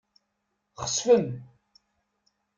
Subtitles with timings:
[0.81, 1.25] Xesfen.